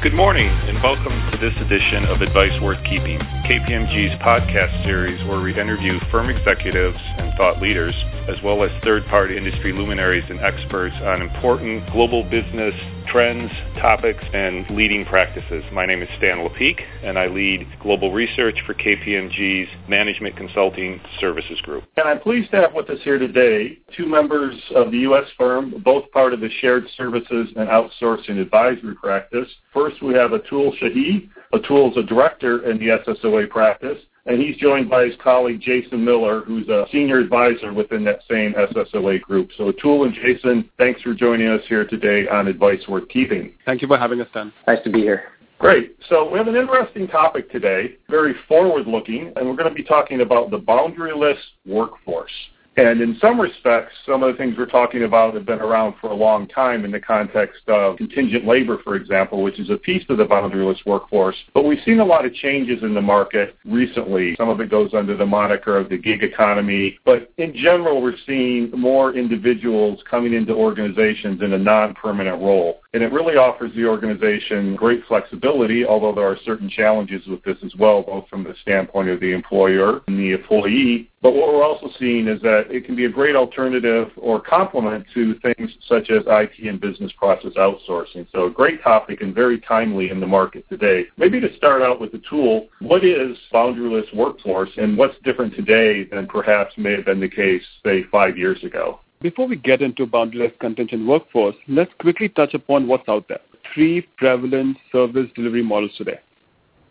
Good 0.00 0.14
morning, 0.14 0.48
welcome 0.82 1.28
to 1.32 1.38
this 1.38 1.54
edition 1.60 2.04
of 2.04 2.20
Advice 2.20 2.52
Worth 2.62 2.78
Keeping, 2.84 3.18
KPMG's 3.18 4.14
podcast 4.22 4.84
series 4.84 5.18
where 5.26 5.40
we 5.40 5.50
interview 5.58 5.98
firm 6.08 6.30
executives 6.30 6.96
and 7.18 7.34
thought 7.36 7.60
leaders, 7.60 7.94
as 8.28 8.36
well 8.44 8.62
as 8.62 8.70
third 8.84 9.04
party 9.06 9.36
industry 9.36 9.72
luminaries 9.72 10.24
and 10.30 10.38
experts 10.38 10.94
on 11.02 11.20
important 11.20 11.90
global 11.90 12.22
business 12.30 12.74
trends, 13.08 13.50
topics, 13.80 14.22
and 14.34 14.68
leading 14.70 15.04
practices. 15.04 15.64
My 15.72 15.86
name 15.86 16.02
is 16.02 16.08
Stan 16.18 16.38
Lepeak, 16.38 16.80
and 17.02 17.18
I 17.18 17.26
lead 17.26 17.66
global 17.80 18.12
research 18.12 18.58
for 18.66 18.74
KPMG's 18.74 19.68
Management 19.88 20.36
Consulting 20.36 21.00
Services 21.18 21.60
Group. 21.62 21.84
And 21.96 22.06
I'm 22.06 22.20
pleased 22.20 22.50
to 22.50 22.58
have 22.58 22.74
with 22.74 22.90
us 22.90 22.98
here 23.02 23.18
today 23.18 23.78
two 23.96 24.06
members 24.06 24.54
of 24.74 24.90
the 24.90 24.98
U.S. 24.98 25.24
firm, 25.36 25.82
both 25.82 26.10
part 26.12 26.34
of 26.34 26.40
the 26.40 26.50
Shared 26.60 26.84
Services 26.96 27.48
and 27.56 27.68
Outsourcing 27.68 28.40
Advisory 28.40 28.94
practice. 28.96 29.48
First, 29.72 30.02
we 30.02 30.14
have 30.14 30.32
Atul 30.32 30.67
Shahi. 30.72 31.28
Atul 31.54 31.90
is 31.90 31.96
a 31.96 32.02
director 32.02 32.70
in 32.70 32.78
the 32.78 32.88
SSOA 32.88 33.48
practice 33.48 33.98
and 34.28 34.40
he's 34.40 34.56
joined 34.56 34.90
by 34.90 35.06
his 35.06 35.14
colleague 35.22 35.60
Jason 35.60 36.04
Miller, 36.04 36.42
who's 36.42 36.68
a 36.68 36.84
senior 36.92 37.18
advisor 37.18 37.72
within 37.72 38.04
that 38.04 38.20
same 38.30 38.52
SSOA 38.52 39.22
group. 39.22 39.50
So 39.56 39.72
Atul 39.72 40.04
and 40.04 40.14
Jason, 40.14 40.68
thanks 40.76 41.00
for 41.00 41.14
joining 41.14 41.48
us 41.48 41.62
here 41.66 41.86
today 41.86 42.28
on 42.28 42.46
Advice 42.46 42.86
Worth 42.86 43.08
Keeping. 43.08 43.54
Thank 43.64 43.80
you 43.80 43.88
for 43.88 43.96
having 43.96 44.20
us, 44.20 44.28
Stan. 44.30 44.52
Nice 44.66 44.84
to 44.84 44.90
be 44.90 45.00
here. 45.00 45.24
Great. 45.58 45.96
So 46.08 46.30
we 46.30 46.38
have 46.38 46.46
an 46.46 46.56
interesting 46.56 47.08
topic 47.08 47.50
today, 47.50 47.96
very 48.08 48.34
forward-looking, 48.46 49.32
and 49.34 49.48
we're 49.48 49.56
going 49.56 49.68
to 49.68 49.74
be 49.74 49.82
talking 49.82 50.20
about 50.20 50.50
the 50.50 50.58
boundaryless 50.58 51.38
workforce. 51.66 52.30
And 52.78 53.00
in 53.00 53.18
some 53.20 53.40
respects, 53.40 53.92
some 54.06 54.22
of 54.22 54.32
the 54.32 54.38
things 54.38 54.54
we're 54.56 54.66
talking 54.66 55.02
about 55.02 55.34
have 55.34 55.44
been 55.44 55.58
around 55.58 55.96
for 56.00 56.10
a 56.10 56.14
long 56.14 56.46
time 56.46 56.84
in 56.84 56.92
the 56.92 57.00
context 57.00 57.62
of 57.66 57.96
contingent 57.96 58.46
labor, 58.46 58.78
for 58.84 58.94
example, 58.94 59.42
which 59.42 59.58
is 59.58 59.68
a 59.68 59.76
piece 59.76 60.04
of 60.08 60.16
the 60.16 60.24
boundaryless 60.24 60.86
workforce. 60.86 61.34
But 61.54 61.64
we've 61.64 61.82
seen 61.84 61.98
a 61.98 62.04
lot 62.04 62.24
of 62.24 62.32
changes 62.34 62.84
in 62.84 62.94
the 62.94 63.00
market 63.00 63.56
recently. 63.64 64.36
Some 64.36 64.48
of 64.48 64.60
it 64.60 64.70
goes 64.70 64.94
under 64.94 65.16
the 65.16 65.26
moniker 65.26 65.76
of 65.76 65.88
the 65.88 65.98
gig 65.98 66.22
economy. 66.22 67.00
But 67.04 67.32
in 67.38 67.52
general, 67.52 68.00
we're 68.00 68.14
seeing 68.24 68.70
more 68.70 69.12
individuals 69.12 70.00
coming 70.08 70.32
into 70.32 70.54
organizations 70.54 71.42
in 71.42 71.54
a 71.54 71.58
non-permanent 71.58 72.40
role. 72.40 72.82
And 72.94 73.02
it 73.02 73.10
really 73.10 73.34
offers 73.34 73.72
the 73.74 73.86
organization 73.86 74.76
great 74.76 75.02
flexibility, 75.08 75.84
although 75.84 76.14
there 76.14 76.28
are 76.28 76.38
certain 76.44 76.70
challenges 76.70 77.26
with 77.26 77.42
this 77.42 77.58
as 77.64 77.74
well, 77.76 78.02
both 78.02 78.28
from 78.28 78.44
the 78.44 78.54
standpoint 78.62 79.08
of 79.08 79.18
the 79.18 79.32
employer 79.32 80.00
and 80.06 80.16
the 80.16 80.30
employee, 80.30 81.10
but 81.20 81.34
what 81.34 81.52
we're 81.52 81.64
also 81.64 81.90
seeing 81.98 82.28
is 82.28 82.40
that 82.42 82.67
it 82.70 82.84
can 82.84 82.96
be 82.96 83.04
a 83.04 83.08
great 83.08 83.36
alternative 83.36 84.08
or 84.16 84.40
complement 84.40 85.06
to 85.14 85.38
things 85.40 85.70
such 85.88 86.10
as 86.10 86.22
IT 86.26 86.66
and 86.66 86.80
business 86.80 87.12
process 87.18 87.52
outsourcing. 87.56 88.26
So 88.32 88.46
a 88.46 88.50
great 88.50 88.82
topic 88.82 89.20
and 89.20 89.34
very 89.34 89.60
timely 89.60 90.10
in 90.10 90.20
the 90.20 90.26
market 90.26 90.68
today. 90.68 91.06
Maybe 91.16 91.40
to 91.40 91.54
start 91.56 91.82
out 91.82 92.00
with 92.00 92.12
Atul, 92.12 92.68
what 92.80 93.04
is 93.04 93.36
boundaryless 93.52 94.14
workforce 94.14 94.70
and 94.76 94.96
what's 94.96 95.16
different 95.24 95.54
today 95.54 96.04
than 96.04 96.26
perhaps 96.26 96.74
may 96.76 96.92
have 96.92 97.04
been 97.04 97.20
the 97.20 97.28
case, 97.28 97.62
say, 97.84 98.04
five 98.10 98.36
years 98.36 98.62
ago? 98.64 99.00
Before 99.20 99.48
we 99.48 99.56
get 99.56 99.82
into 99.82 100.06
boundaryless 100.06 100.58
contingent 100.60 101.06
workforce, 101.06 101.56
let's 101.66 101.92
quickly 102.00 102.28
touch 102.28 102.54
upon 102.54 102.86
what's 102.86 103.08
out 103.08 103.26
there. 103.28 103.40
Three 103.74 104.02
prevalent 104.16 104.76
service 104.92 105.28
delivery 105.34 105.62
models 105.62 105.92
today. 105.98 106.20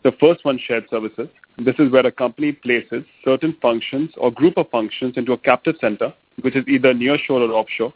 The 0.04 0.12
first 0.20 0.44
one, 0.46 0.60
shared 0.60 0.86
services. 0.90 1.30
This 1.60 1.76
is 1.80 1.92
where 1.92 2.06
a 2.06 2.12
company 2.12 2.52
places 2.52 3.04
certain 3.26 3.56
functions 3.62 4.12
or 4.18 4.32
group 4.32 4.58
of 4.58 4.70
functions 4.70 5.18
into 5.18 5.34
a 5.34 5.38
captive 5.38 5.76
center, 5.82 6.14
which 6.42 6.56
is 6.56 6.64
either 6.68 6.94
nearshore 6.94 7.50
or 7.50 7.52
offshore. 7.52 7.94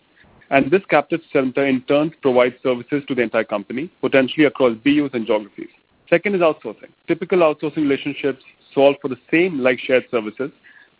And 0.49 0.71
this 0.71 0.81
captive 0.89 1.21
center 1.31 1.65
in 1.65 1.81
turn 1.83 2.11
provides 2.21 2.55
services 2.63 3.03
to 3.07 3.15
the 3.15 3.21
entire 3.21 3.43
company, 3.43 3.91
potentially 4.01 4.45
across 4.45 4.75
BUs 4.83 5.11
and 5.13 5.27
geographies. 5.27 5.69
Second 6.09 6.35
is 6.35 6.41
outsourcing. 6.41 6.89
Typical 7.07 7.39
outsourcing 7.39 7.83
relationships 7.83 8.43
solve 8.73 8.95
for 9.01 9.07
the 9.07 9.19
same 9.29 9.59
like 9.59 9.79
shared 9.79 10.05
services, 10.09 10.51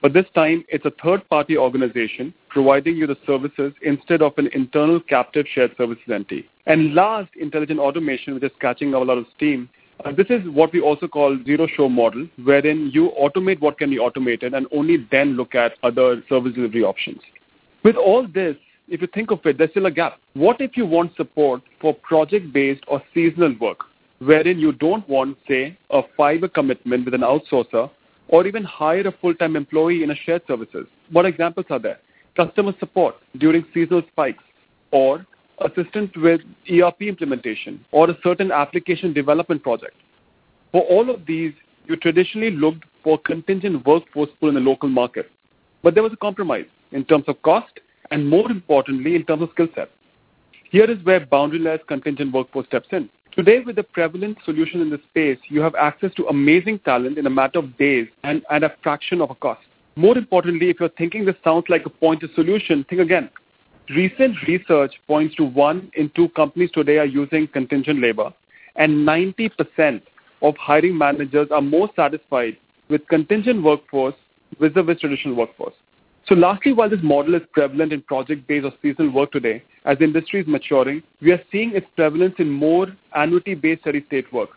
but 0.01 0.13
this 0.13 0.25
time 0.33 0.63
it's 0.69 0.85
a 0.85 0.93
third 1.03 1.27
party 1.29 1.57
organization 1.57 2.33
providing 2.49 2.95
you 2.95 3.07
the 3.07 3.17
services 3.25 3.73
instead 3.81 4.21
of 4.21 4.33
an 4.37 4.49
internal 4.53 4.99
captive 4.99 5.45
shared 5.53 5.75
services 5.77 6.03
entity. 6.11 6.47
And 6.65 6.93
last, 6.93 7.29
intelligent 7.39 7.79
automation, 7.79 8.35
which 8.35 8.43
is 8.43 8.51
catching 8.59 8.93
a 8.93 8.99
lot 8.99 9.17
of 9.17 9.25
steam, 9.35 9.69
Uh, 10.03 10.11
this 10.11 10.27
is 10.29 10.41
what 10.49 10.73
we 10.73 10.81
also 10.81 11.07
call 11.07 11.37
zero 11.45 11.67
shore 11.67 11.89
model, 11.89 12.27
wherein 12.43 12.89
you 12.91 13.11
automate 13.21 13.59
what 13.59 13.77
can 13.77 13.89
be 13.89 13.99
automated 13.99 14.53
and 14.53 14.65
only 14.71 15.07
then 15.11 15.33
look 15.33 15.53
at 15.53 15.73
other 15.83 16.23
service 16.27 16.53
delivery 16.53 16.83
options. 16.83 17.19
With 17.83 17.95
all 17.95 18.27
this, 18.27 18.55
if 18.87 19.01
you 19.01 19.07
think 19.07 19.31
of 19.31 19.39
it, 19.45 19.57
there's 19.57 19.69
still 19.71 19.85
a 19.85 19.91
gap. 19.91 20.19
What 20.33 20.59
if 20.59 20.75
you 20.75 20.85
want 20.85 21.15
support 21.15 21.61
for 21.79 21.93
project-based 21.93 22.83
or 22.87 23.01
seasonal 23.13 23.55
work, 23.59 23.79
wherein 24.19 24.59
you 24.59 24.71
don't 24.71 25.07
want, 25.07 25.37
say, 25.47 25.77
a 25.91 26.01
five-year 26.17 26.49
commitment 26.49 27.05
with 27.05 27.13
an 27.13 27.21
outsourcer 27.21 27.89
or 28.27 28.47
even 28.47 28.63
hire 28.63 29.07
a 29.07 29.11
full-time 29.11 29.55
employee 29.55 30.03
in 30.03 30.11
a 30.11 30.15
shared 30.15 30.41
services? 30.47 30.87
What 31.11 31.25
examples 31.25 31.67
are 31.69 31.79
there? 31.79 31.99
Customer 32.35 32.73
support 32.79 33.15
during 33.37 33.65
seasonal 33.73 34.03
spikes 34.11 34.43
or 34.91 35.25
assistant 35.65 36.15
with 36.17 36.41
ERP 36.69 37.01
implementation 37.03 37.83
or 37.91 38.09
a 38.09 38.17
certain 38.23 38.51
application 38.51 39.13
development 39.13 39.63
project. 39.63 39.95
For 40.71 40.81
all 40.81 41.09
of 41.09 41.25
these, 41.25 41.53
you 41.85 41.95
traditionally 41.95 42.51
looked 42.51 42.83
for 43.03 43.17
contingent 43.17 43.85
workforce 43.85 44.29
pool 44.39 44.49
in 44.49 44.55
the 44.55 44.61
local 44.61 44.89
market. 44.89 45.29
But 45.83 45.93
there 45.93 46.03
was 46.03 46.13
a 46.13 46.17
compromise 46.17 46.65
in 46.91 47.05
terms 47.05 47.25
of 47.27 47.41
cost 47.41 47.79
and 48.11 48.27
more 48.27 48.49
importantly 48.51 49.15
in 49.15 49.25
terms 49.25 49.43
of 49.43 49.49
skill 49.51 49.67
set. 49.75 49.89
Here 50.69 50.89
is 50.89 51.03
where 51.03 51.25
boundaryless 51.25 51.85
contingent 51.87 52.33
workforce 52.33 52.67
steps 52.67 52.87
in. 52.91 53.09
Today, 53.33 53.59
with 53.59 53.77
the 53.77 53.83
prevalent 53.83 54.37
solution 54.43 54.81
in 54.81 54.89
this 54.89 54.99
space, 55.09 55.37
you 55.47 55.61
have 55.61 55.73
access 55.75 56.13
to 56.15 56.27
amazing 56.27 56.79
talent 56.79 57.17
in 57.17 57.25
a 57.25 57.29
matter 57.29 57.59
of 57.59 57.77
days 57.77 58.07
and 58.23 58.43
at 58.49 58.63
a 58.63 58.73
fraction 58.83 59.21
of 59.21 59.31
a 59.31 59.35
cost. 59.35 59.61
More 59.95 60.17
importantly, 60.17 60.69
if 60.69 60.79
you're 60.79 60.89
thinking 60.89 61.25
this 61.25 61.35
sounds 61.43 61.65
like 61.69 61.85
a 61.85 61.89
pointed 61.89 62.33
solution, 62.35 62.85
think 62.89 63.01
again. 63.01 63.29
Recent 63.95 64.37
research 64.47 64.93
points 65.05 65.35
to 65.35 65.43
one 65.43 65.91
in 65.95 66.09
two 66.15 66.29
companies 66.29 66.71
today 66.71 66.97
are 66.97 67.05
using 67.05 67.45
contingent 67.45 67.99
labor, 67.99 68.31
and 68.77 69.05
90% 69.05 70.01
of 70.41 70.55
hiring 70.55 70.97
managers 70.97 71.49
are 71.51 71.61
more 71.61 71.89
satisfied 71.93 72.55
with 72.89 73.05
contingent 73.09 73.61
workforce 73.61 74.15
vis-a-vis 74.61 75.01
traditional 75.01 75.35
workforce. 75.35 75.73
So 76.25 76.35
lastly, 76.35 76.71
while 76.71 76.89
this 76.89 77.01
model 77.03 77.35
is 77.35 77.41
prevalent 77.51 77.91
in 77.91 78.01
project-based 78.03 78.65
or 78.65 78.71
seasonal 78.81 79.11
work 79.11 79.33
today, 79.33 79.61
as 79.83 79.97
the 79.97 80.05
industry 80.05 80.39
is 80.39 80.47
maturing, 80.47 81.03
we 81.21 81.33
are 81.33 81.41
seeing 81.51 81.75
its 81.75 81.87
prevalence 81.97 82.35
in 82.37 82.49
more 82.49 82.87
annuity-based 83.13 83.81
steady-state 83.81 84.31
work. 84.31 84.51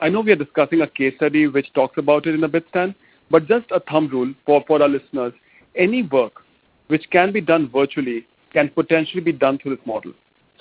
I 0.00 0.08
know 0.08 0.20
we 0.20 0.30
are 0.30 0.36
discussing 0.36 0.82
a 0.82 0.86
case 0.86 1.16
study 1.16 1.48
which 1.48 1.72
talks 1.72 1.98
about 1.98 2.26
it 2.26 2.34
in 2.36 2.44
a 2.44 2.48
bit, 2.48 2.64
Stan, 2.68 2.94
but 3.28 3.48
just 3.48 3.66
a 3.72 3.80
thumb 3.80 4.06
rule 4.06 4.32
for, 4.46 4.62
for 4.68 4.80
our 4.80 4.88
listeners, 4.88 5.32
any 5.74 6.04
work 6.04 6.42
which 6.86 7.10
can 7.10 7.32
be 7.32 7.40
done 7.40 7.68
virtually 7.68 8.24
can 8.58 8.68
potentially 8.70 9.20
be 9.20 9.32
done 9.32 9.56
through 9.58 9.76
this 9.76 9.86
model. 9.86 10.12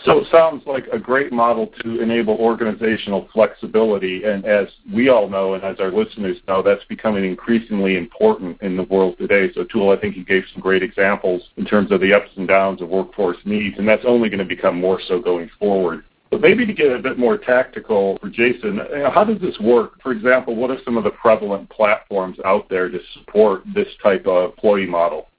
So 0.05 0.19
it 0.19 0.27
sounds 0.31 0.61
like 0.67 0.85
a 0.93 0.99
great 0.99 1.31
model 1.31 1.71
to 1.81 2.01
enable 2.01 2.35
organizational 2.35 3.27
flexibility. 3.33 4.23
And 4.25 4.45
as 4.45 4.67
we 4.93 5.09
all 5.09 5.27
know, 5.27 5.55
and 5.55 5.63
as 5.63 5.79
our 5.79 5.91
listeners 5.91 6.37
know, 6.47 6.61
that's 6.61 6.83
becoming 6.83 7.25
increasingly 7.25 7.97
important 7.97 8.61
in 8.61 8.77
the 8.77 8.83
world 8.83 9.17
today. 9.17 9.51
So, 9.55 9.63
Atul, 9.63 9.97
I 9.97 9.99
think 9.99 10.15
you 10.15 10.23
gave 10.23 10.43
some 10.53 10.61
great 10.61 10.83
examples 10.83 11.41
in 11.57 11.65
terms 11.65 11.91
of 11.91 11.99
the 11.99 12.13
ups 12.13 12.29
and 12.35 12.47
downs 12.47 12.83
of 12.83 12.89
workforce 12.89 13.37
needs, 13.43 13.75
and 13.79 13.87
that's 13.87 14.05
only 14.05 14.29
going 14.29 14.37
to 14.37 14.45
become 14.45 14.79
more 14.79 15.01
so 15.07 15.19
going 15.19 15.49
forward. 15.59 16.03
But 16.29 16.41
maybe 16.41 16.67
to 16.67 16.73
get 16.73 16.91
a 16.91 16.99
bit 16.99 17.17
more 17.17 17.39
tactical 17.39 18.19
for 18.21 18.29
Jason, 18.29 18.79
how 19.11 19.23
does 19.23 19.41
this 19.41 19.57
work? 19.59 19.99
For 20.03 20.11
example, 20.11 20.55
what 20.55 20.69
are 20.69 20.77
some 20.85 20.97
of 20.97 21.05
the 21.05 21.09
prevalent 21.09 21.67
platforms 21.71 22.37
out 22.45 22.69
there 22.69 22.89
to 22.89 22.99
support 23.15 23.63
this 23.73 23.87
type 24.03 24.27
of 24.27 24.51
employee 24.51 24.85
model? 24.85 25.29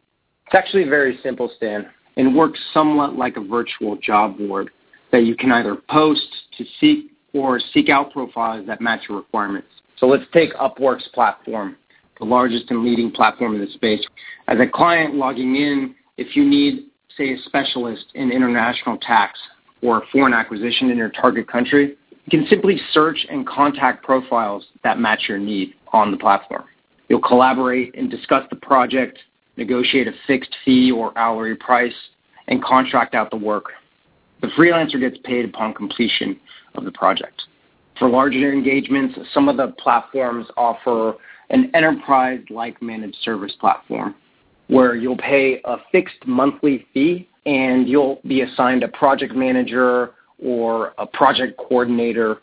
It's 0.46 0.56
actually 0.56 0.84
very 0.84 1.20
simple, 1.22 1.52
Stan 1.56 1.90
and 2.19 2.37
works 2.37 2.59
somewhat 2.75 3.15
like 3.15 3.38
a 3.38 3.41
virtual 3.41 3.97
job 3.97 4.37
board 4.37 4.70
that 5.12 5.25
you 5.25 5.35
can 5.35 5.50
either 5.53 5.76
post 5.88 6.26
to 6.59 6.65
seek 6.79 7.12
or 7.32 7.59
seek 7.73 7.88
out 7.88 8.12
profiles 8.12 8.67
that 8.67 8.81
match 8.81 9.03
your 9.09 9.19
requirements. 9.19 9.69
So 9.99 10.06
let's 10.06 10.25
take 10.32 10.53
Upwork's 10.55 11.09
platform, 11.15 11.76
the 12.19 12.26
largest 12.26 12.70
and 12.70 12.85
leading 12.85 13.11
platform 13.11 13.55
in 13.55 13.65
the 13.65 13.70
space. 13.73 14.05
As 14.49 14.59
a 14.61 14.67
client 14.67 15.15
logging 15.15 15.56
in, 15.56 15.94
if 16.17 16.37
you 16.37 16.44
need, 16.44 16.87
say, 17.17 17.32
a 17.32 17.38
specialist 17.47 18.06
in 18.15 18.31
international 18.31 18.99
tax 18.99 19.38
or 19.82 20.03
foreign 20.12 20.35
acquisition 20.35 20.91
in 20.91 20.99
your 20.99 21.11
target 21.11 21.49
country, 21.49 21.97
you 22.25 22.38
can 22.38 22.47
simply 22.49 22.79
search 22.93 23.26
and 23.31 23.47
contact 23.47 24.05
profiles 24.05 24.67
that 24.85 24.99
match 24.99 25.23
your 25.29 25.38
need 25.38 25.75
on 25.93 26.11
the 26.11 26.17
platform. 26.17 26.64
You'll 27.09 27.23
collaborate 27.23 27.94
and 27.97 28.11
discuss 28.11 28.44
the 28.50 28.56
project, 28.56 29.19
negotiate 29.58 30.08
a 30.08 30.12
fixed 30.26 30.56
fee 30.64 30.90
or 30.90 31.16
hourly 31.19 31.55
price, 31.55 31.93
and 32.46 32.64
contract 32.64 33.14
out 33.14 33.31
the 33.31 33.37
work. 33.37 33.66
The 34.40 34.46
freelancer 34.49 34.99
gets 34.99 35.19
paid 35.25 35.44
upon 35.44 35.75
completion 35.75 36.40
of 36.76 36.84
the 36.84 36.93
project. 36.93 37.43
For 37.99 38.08
larger 38.08 38.52
engagements, 38.52 39.19
some 39.34 39.49
of 39.49 39.56
the 39.56 39.75
platforms 39.78 40.46
offer 40.56 41.16
an 41.50 41.70
enterprise-like 41.75 42.81
managed 42.81 43.16
service 43.22 43.52
platform 43.60 44.14
where 44.69 44.94
you'll 44.94 45.16
pay 45.16 45.61
a 45.64 45.76
fixed 45.90 46.25
monthly 46.26 46.87
fee 46.94 47.28
and 47.44 47.88
you'll 47.88 48.20
be 48.26 48.43
assigned 48.43 48.84
a 48.84 48.88
project 48.88 49.34
manager 49.34 50.12
or 50.43 50.94
a 50.99 51.06
project 51.06 51.58
coordinator 51.58 52.38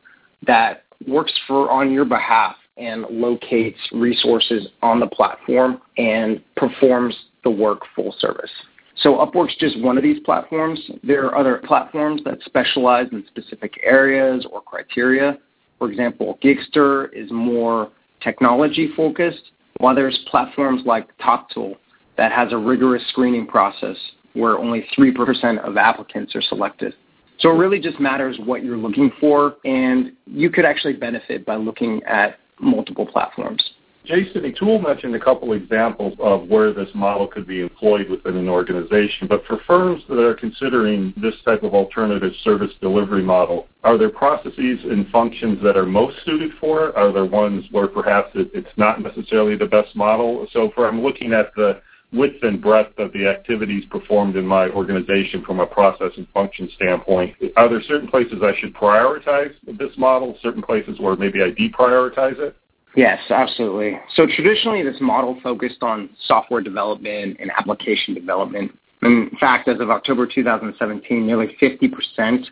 that 0.45 0.83
works 1.07 1.33
for 1.47 1.71
on 1.71 1.91
your 1.91 2.03
behalf 2.03 2.56
and 2.77 3.06
locates 3.10 3.80
resources 3.92 4.68
on 4.81 5.00
the 5.00 5.07
platform 5.07 5.81
and 5.98 6.42
performs 6.56 7.16
the 7.44 7.50
work 7.50 7.81
full 7.95 8.13
service. 8.19 8.51
So 8.98 9.16
Upwork's 9.16 9.56
just 9.60 9.80
one 9.81 9.98
of 9.98 10.04
these 10.04 10.19
platforms. 10.22 10.80
There 11.04 11.25
are 11.25 11.38
other 11.38 11.62
platforms 11.66 12.22
that 12.25 12.39
specialize 12.45 13.07
in 13.12 13.25
specific 13.27 13.74
areas 13.83 14.45
or 14.51 14.62
criteria. 14.62 15.38
For 15.80 15.89
example, 15.89 16.39
Gigster 16.44 17.13
is 17.13 17.30
more 17.31 17.92
technology 18.22 18.92
focused, 18.95 19.51
while 19.78 19.94
there's 19.94 20.18
platforms 20.31 20.83
like 20.86 21.07
Toptal 21.18 21.75
that 22.18 22.31
has 22.31 22.54
a 22.54 22.57
rigorous 22.57 23.04
screening 23.10 23.45
process 23.45 23.98
where 24.33 24.57
only 24.57 24.86
3% 24.98 25.60
of 25.60 25.78
applicants 25.78 26.36
are 26.36 26.42
selected. 26.42 26.94
So 27.39 27.51
it 27.51 27.56
really 27.56 27.80
just 27.80 28.00
matters 28.00 28.38
what 28.45 28.63
you're 28.63 28.78
looking 28.78 29.12
for, 29.19 29.57
and 29.66 30.13
you 30.25 30.50
could 30.50 30.63
actually 30.63 30.94
benefit 30.94 31.45
by 31.45 31.57
looking 31.57 32.01
at 32.04 32.38
multiple 32.60 33.06
platforms. 33.06 33.72
Jason 34.06 34.44
Atul 34.44 34.84
mentioned 34.84 35.16
a 35.16 35.19
couple 35.19 35.54
examples 35.54 36.13
of 36.19 36.48
where 36.48 36.72
this 36.72 36.90
model 36.94 37.28
could 37.28 37.48
be 37.48 37.62
employed 37.62 38.07
within 38.10 38.38
an 38.38 38.48
organization, 38.48 39.28
but 39.28 39.44
for 39.46 39.60
firms 39.66 40.04
that 40.07 40.19
are 40.19 40.36
considering 40.36 41.13
this 41.18 41.34
type 41.44 41.63
of 41.63 41.74
alternative 41.74 42.31
service 42.44 42.72
delivery 42.81 43.24
model, 43.24 43.68
are 43.84 43.98
there 43.98 44.10
processes 44.10 44.80
and 44.84 45.07
functions 45.10 45.62
that 45.63 45.75
are 45.75 45.88
most 45.88 46.18
suited 46.24 46.52
for 46.60 46.90
it? 46.90 46.96
Are 46.96 47.12
there 47.12 47.25
ones 47.25 47.66
where 47.72 47.88
perhaps 47.88 48.30
it, 48.36 48.52
it's 48.54 48.78
not 48.78 49.02
necessarily 49.02 49.56
the 49.56 49.66
best 49.66 49.96
model? 49.96 50.48
So 50.54 50.72
for 50.75 50.88
I'm 50.88 51.02
looking 51.02 51.34
at 51.34 51.56
the 51.56 51.81
width 52.15 52.44
and 52.44 52.62
breadth 52.62 52.97
of 52.97 53.12
the 53.13 53.27
activities 53.27 53.83
performed 53.89 54.35
in 54.35 54.45
my 54.45 54.69
organization 54.69 55.44
from 55.44 55.59
a 55.59 55.65
process 55.65 56.12
and 56.17 56.27
function 56.29 56.69
standpoint. 56.75 57.35
Are 57.57 57.69
there 57.69 57.81
certain 57.88 58.07
places 58.07 58.39
I 58.41 58.53
should 58.59 58.73
prioritize 58.73 59.53
this 59.77 59.91
model, 59.97 60.38
certain 60.41 60.62
places 60.62 61.00
where 61.00 61.15
maybe 61.15 61.41
I 61.41 61.51
deprioritize 61.51 62.39
it? 62.39 62.56
Yes, 62.95 63.19
absolutely. 63.29 64.00
So 64.15 64.25
traditionally, 64.25 64.81
this 64.81 64.95
model 65.01 65.38
focused 65.44 65.83
on 65.83 66.09
software 66.27 66.62
development 66.62 67.38
and 67.39 67.51
application 67.51 68.13
development. 68.13 68.71
In 69.01 69.29
fact, 69.39 69.68
as 69.68 69.81
of 69.81 69.89
October 69.89 70.25
2017, 70.25 71.25
nearly 71.25 71.56
50% 71.61 72.45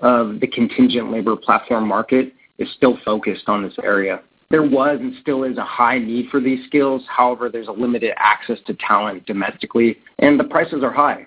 of 0.00 0.40
the 0.40 0.46
contingent 0.46 1.12
labor 1.12 1.36
platform 1.36 1.86
market 1.86 2.32
is 2.58 2.68
still 2.76 2.98
focused 3.04 3.48
on 3.48 3.62
this 3.62 3.74
area. 3.82 4.22
There 4.50 4.62
was 4.62 4.98
and 5.00 5.14
still 5.22 5.44
is 5.44 5.58
a 5.58 5.64
high 5.64 5.98
need 5.98 6.28
for 6.28 6.40
these 6.40 6.66
skills. 6.66 7.02
However, 7.08 7.48
there's 7.48 7.68
a 7.68 7.72
limited 7.72 8.12
access 8.16 8.58
to 8.66 8.74
talent 8.74 9.24
domestically, 9.26 9.98
and 10.18 10.38
the 10.38 10.44
prices 10.44 10.82
are 10.82 10.92
high. 10.92 11.26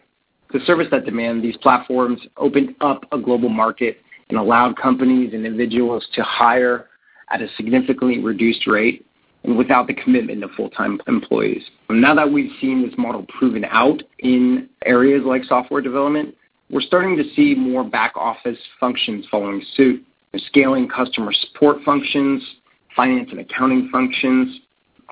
To 0.51 0.59
service 0.65 0.87
that 0.91 1.05
demand, 1.05 1.41
these 1.41 1.57
platforms 1.57 2.19
opened 2.37 2.75
up 2.81 3.05
a 3.11 3.17
global 3.17 3.49
market 3.49 3.97
and 4.29 4.37
allowed 4.37 4.77
companies 4.77 5.33
and 5.33 5.45
individuals 5.45 6.05
to 6.15 6.23
hire 6.23 6.89
at 7.31 7.41
a 7.41 7.47
significantly 7.55 8.19
reduced 8.19 8.67
rate 8.67 9.05
and 9.43 9.57
without 9.57 9.87
the 9.87 9.93
commitment 9.93 10.43
of 10.43 10.51
full-time 10.51 10.99
employees. 11.07 11.63
Now 11.89 12.15
that 12.15 12.29
we've 12.29 12.51
seen 12.59 12.85
this 12.85 12.93
model 12.97 13.25
proven 13.37 13.65
out 13.65 14.03
in 14.19 14.69
areas 14.85 15.23
like 15.25 15.43
software 15.45 15.81
development, 15.81 16.35
we're 16.69 16.81
starting 16.81 17.15
to 17.17 17.23
see 17.35 17.55
more 17.55 17.83
back 17.83 18.13
office 18.15 18.57
functions 18.79 19.25
following 19.31 19.63
suit, 19.75 20.03
scaling 20.47 20.87
customer 20.87 21.31
support 21.33 21.77
functions, 21.83 22.41
finance 22.95 23.29
and 23.31 23.39
accounting 23.39 23.89
functions. 23.91 24.59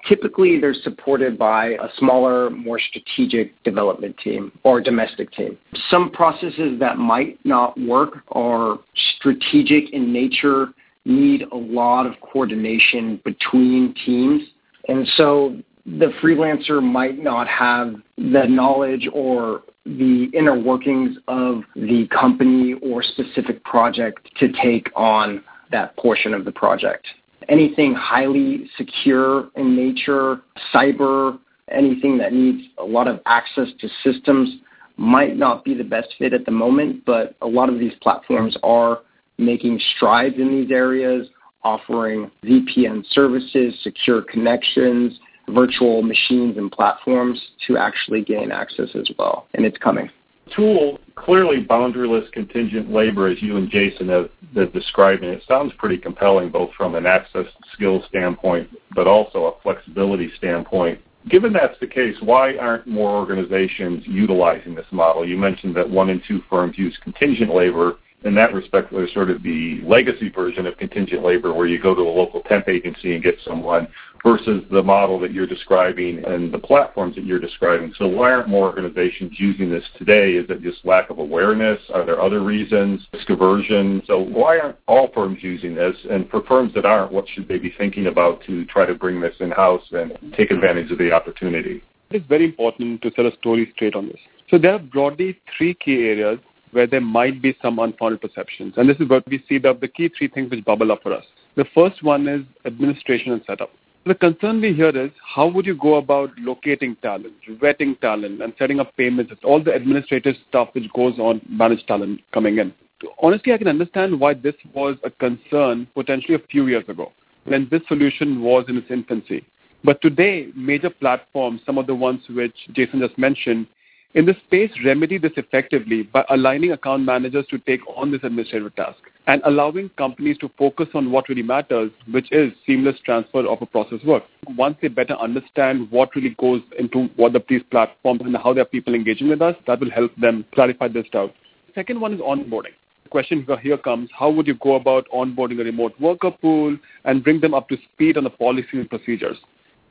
Typically, 0.07 0.60
they're 0.60 0.74
supported 0.74 1.38
by 1.38 1.69
a 1.81 1.88
smaller, 1.98 2.50
more 2.50 2.80
strategic 2.80 3.62
development 3.63 4.18
team 4.18 4.51
or 4.63 4.81
domestic 4.81 5.31
team. 5.31 5.57
Some 5.89 6.10
processes 6.12 6.80
that 6.80 6.98
might 6.98 7.38
not 7.45 7.80
work 7.80 8.24
are 8.31 8.80
strategic 9.18 9.92
in 9.92 10.12
nature, 10.12 10.69
need 11.06 11.44
a 11.51 11.56
lot 11.56 12.06
of 12.06 12.13
coordination 12.22 13.22
between 13.24 13.94
teams. 14.06 14.42
And 14.88 15.07
so 15.16 15.57
the 15.86 16.12
freelancer 16.22 16.81
might 16.81 17.22
not 17.22 17.48
have 17.48 17.95
the 18.18 18.45
knowledge 18.48 19.07
or 19.13 19.63
the 19.86 20.30
inner 20.34 20.60
workings 20.60 21.18
of 21.27 21.63
the 21.75 22.07
company 22.07 22.75
or 22.84 23.01
specific 23.01 23.63
project 23.63 24.30
to 24.39 24.51
take 24.62 24.89
on 24.95 25.44
that 25.72 25.95
portion 25.98 26.34
of 26.34 26.45
the 26.45 26.51
project 26.51 27.07
anything 27.51 27.94
highly 27.94 28.69
secure 28.77 29.50
in 29.56 29.75
nature, 29.75 30.42
cyber, 30.74 31.38
anything 31.69 32.18
that 32.18 32.33
needs 32.33 32.68
a 32.80 32.83
lot 32.83 33.07
of 33.07 33.19
access 33.25 33.68
to 33.80 33.89
systems 34.03 34.50
might 34.98 35.36
not 35.36 35.63
be 35.63 35.74
the 35.74 35.83
best 35.83 36.07
fit 36.18 36.33
at 36.33 36.45
the 36.45 36.51
moment, 36.51 37.03
but 37.06 37.36
a 37.42 37.48
lot 37.48 37.69
of 37.69 37.77
these 37.77 37.94
platforms 38.01 38.57
are 38.63 39.00
making 39.38 39.80
strides 39.95 40.36
in 40.38 40.50
these 40.50 40.71
areas, 40.71 41.27
offering 41.63 42.31
VPN 42.44 43.03
services, 43.12 43.74
secure 43.83 44.21
connections, 44.21 45.19
virtual 45.50 46.01
machines 46.01 46.57
and 46.57 46.71
platforms 46.71 47.39
to 47.68 47.77
actually 47.77 48.21
gain 48.24 48.51
access 48.51 48.89
as 48.95 49.09
well. 49.18 49.48
And 49.53 49.65
it's 49.65 49.77
coming 49.77 50.09
Atul, 50.51 50.98
clearly 51.15 51.63
boundaryless 51.63 52.31
contingent 52.31 52.92
labor, 52.92 53.27
as 53.27 53.42
you 53.42 53.57
and 53.57 53.69
Jason 53.69 54.09
have, 54.09 54.30
have 54.56 54.74
described, 54.74 55.24
and 55.24 55.33
it 55.33 55.44
sounds 55.48 55.74
pretty 55.77 55.98
compelling 55.98 56.50
both 56.50 56.71
from 56.77 56.95
an 56.95 57.06
access 57.06 57.45
skill 57.74 58.03
standpoint, 58.07 58.69
but 58.95 59.07
also 59.07 59.45
a 59.45 59.62
flexibility 59.62 60.31
standpoint. 60.38 61.00
Given 61.30 61.53
that's 61.53 61.80
the 61.80 61.88
case, 61.88 62.15
why 62.21 62.57
aren't 62.57 62.88
more 62.88 63.12
organizations 63.12 64.03
utilizing 64.07 64.74
this 64.74 64.88
model? 64.92 65.27
You 65.27 65.38
mentioned 65.38 65.75
that 65.75 65.89
one 65.89 66.09
in 66.09 66.21
two 66.27 66.42
firms 66.50 66.77
use 66.77 66.98
contingent 67.03 67.53
labor 67.53 67.98
in 68.24 68.36
that 68.36 68.54
respect, 68.54 68.92
there's 68.92 69.14
sort 69.14 69.30
of 69.30 69.42
the 69.42 69.82
legacy 69.84 70.30
version 70.30 70.68
of 70.68 70.78
contingent 70.78 71.24
labor 71.24 71.54
where 71.54 71.68
you 71.68 71.82
go 71.82 71.96
to 71.96 72.02
a 72.02 72.04
local 72.04 72.42
temp 72.42 72.68
agency 72.68 73.16
and 73.16 73.24
get 73.24 73.36
someone 73.44 73.88
versus 74.24 74.64
the 74.72 74.84
model 74.84 75.20
that 75.20 75.32
you're 75.32 75.48
describing 75.48 76.24
and 76.26 76.54
the 76.54 76.60
platforms 76.60 77.16
that 77.16 77.26
you're 77.26 77.40
describing. 77.40 77.92
So 77.98 78.08
why 78.08 78.32
aren't 78.32 78.48
more 78.48 78.68
organizations 78.68 79.32
using 79.38 79.72
this 79.72 79.84
today? 79.98 80.34
Is 80.34 80.48
it 80.50 80.62
just 80.62 80.86
lack 80.86 81.10
of 81.10 81.18
awareness? 81.18 81.80
Are 81.94 82.06
there 82.06 82.22
other 82.22 82.44
reasons? 82.44 83.02
Risk 83.14 83.30
aversion? 83.32 84.04
So 84.06 84.20
why 84.20 84.60
aren't 84.60 84.78
all 84.88 85.10
firms 85.14 85.40
using 85.42 85.74
this? 85.74 85.96
And 86.10 86.30
for 86.30 86.44
firms 86.44 86.74
that 86.76 86.86
aren't, 86.86 87.12
what 87.12 87.26
should 87.30 87.48
they 87.48 87.58
be 87.58 87.74
thinking 87.76 88.08
about 88.08 88.44
to 88.46 88.66
try 88.66 88.86
to 88.86 88.94
bring 88.94 89.20
this 89.20 89.36
in-house 89.40 89.84
and 89.92 90.12
take 90.38 90.52
advantage 90.52 90.92
of 90.92 91.00
the 91.00 91.12
opportunity? 91.12 91.82
It's 92.12 92.28
very 92.28 92.46
important 92.46 93.02
to 93.02 93.12
set 93.16 93.26
a 93.26 93.32
story 93.38 93.72
straight 93.74 93.96
on 93.96 94.08
this. 94.08 94.20
So 94.50 94.58
there 94.58 94.74
are 94.74 94.80
broadly 94.80 95.40
three 95.58 95.74
key 95.74 96.08
areas 96.08 96.40
where 96.72 96.88
there 96.88 97.02
might 97.02 97.42
be 97.42 97.56
some 97.62 97.80
unfounded 97.80 98.22
perceptions. 98.22 98.74
And 98.78 98.90
this 98.90 98.98
is 99.00 99.10
what 99.10 99.28
we 99.28 99.44
see 99.48 99.58
the, 99.58 99.74
the 99.74 99.88
key 99.88 100.10
three 100.18 100.28
things 100.28 100.51
which 100.51 100.66
bubble 100.66 100.92
up 100.92 101.04
for 101.04 101.13
us. 101.13 101.25
The 101.56 101.66
first 101.75 102.04
one 102.04 102.28
is 102.28 102.42
administration 102.66 103.34
and 103.34 103.42
setup. 103.46 103.72
The 104.06 104.16
concern 104.16 104.62
we 104.62 104.74
hear 104.74 104.90
is 104.90 105.12
how 105.36 105.48
would 105.48 105.66
you 105.68 105.75
go 105.75 105.96
about 105.96 106.32
locating 106.40 106.96
talent, 107.04 107.34
vetting 107.62 108.00
talent, 108.00 108.42
and 108.42 108.51
setting 108.58 108.80
up 108.80 108.96
payments? 108.98 109.32
All 109.44 109.63
the 109.63 109.74
administrative 109.74 110.36
stuff 110.50 110.70
which 110.74 110.92
goes 110.94 111.20
on 111.20 111.42
managed 111.48 111.88
talent 111.88 112.22
coming 112.34 112.58
in. 112.58 112.74
Honestly, 113.22 113.54
I 113.54 113.58
can 113.58 113.68
understand 113.68 114.20
why 114.20 114.34
this 114.34 114.56
was 114.74 114.96
a 115.04 115.12
concern 115.12 115.88
potentially 115.94 116.36
a 116.36 116.48
few 116.50 116.68
years 116.68 116.88
ago 116.88 117.12
when 117.44 117.68
this 117.70 117.82
solution 117.88 118.42
was 118.42 118.66
in 118.68 118.78
its 118.78 118.90
infancy. 118.90 119.46
But 119.84 120.01
today, 120.01 120.50
major 120.56 120.90
platforms, 120.90 121.62
some 121.66 121.78
of 121.78 121.88
the 121.88 121.96
ones 121.96 122.22
which 122.30 122.56
Jason 122.74 123.00
just 123.00 123.18
mentioned, 123.18 123.68
in 124.13 124.25
this 124.25 124.36
space 124.46 124.72
remedy 124.84 125.18
this 125.18 125.32
effectively 125.38 126.03
by 126.03 126.25
aligning 126.30 126.72
account 126.72 127.03
managers 127.03 127.46
to 127.48 127.58
take 127.60 127.80
on 127.96 128.12
this 128.12 128.22
administrative 128.24 128.75
task 128.75 129.00
and 129.27 129.41
allowing 129.46 129.89
companies 129.98 130.38
to 130.39 130.50
focus 130.58 130.88
on 130.94 131.12
what 131.12 131.30
really 131.30 131.44
matters, 131.44 131.91
which 132.12 132.32
is 132.32 132.51
seamless 132.65 133.00
transfer 133.06 133.48
of 133.48 133.62
a 133.62 133.65
process 133.65 134.00
work. 134.03 134.24
Once 134.58 134.75
they 134.82 134.88
better 134.88 135.13
understand 135.13 135.89
what 135.91 136.13
really 136.15 136.36
goes 136.39 136.62
into 136.77 137.10
what 137.15 137.34
the 137.34 137.44
these 137.48 137.62
platforms 137.72 138.22
and 138.24 138.36
how 138.36 138.53
there 138.53 138.63
are 138.63 138.65
people 138.65 138.96
engaging 138.96 139.30
with 139.30 139.41
us, 139.41 139.56
that 139.68 139.80
will 139.80 139.91
help 139.91 140.13
them 140.18 140.44
clarify 140.53 140.88
this 140.88 141.06
doubt. 141.12 141.34
Second 141.75 142.01
one 142.01 142.13
is 142.13 142.20
onboarding. 142.20 142.74
The 143.03 143.10
question 143.10 143.46
here 143.62 143.77
comes, 143.77 144.10
how 144.18 144.30
would 144.30 144.48
you 144.48 144.56
go 144.56 144.75
about 144.75 145.08
onboarding 145.13 145.62
a 145.62 145.63
remote 145.63 145.94
worker 146.00 146.32
pool 146.32 146.77
and 147.06 147.24
bring 147.24 147.39
them 147.39 147.53
up 147.53 147.70
to 147.70 147.77
speed 147.94 148.18
on 148.18 148.24
the 148.24 148.30
policies 148.30 148.70
and 148.74 148.89
procedures? 148.89 149.38